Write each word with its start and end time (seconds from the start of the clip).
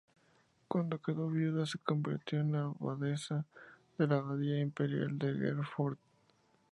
Cuando 0.67 0.99
quedó 0.99 1.29
viuda, 1.29 1.67
se 1.67 1.77
convirtió 1.77 2.39
en 2.41 2.55
Abadesa 2.55 3.45
de 3.99 4.07
la 4.07 4.15
Abadía 4.17 4.59
Imperial 4.59 5.15
de 5.19 5.27
Herford. 5.47 5.99